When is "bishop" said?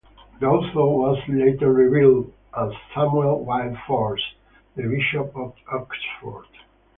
4.87-5.31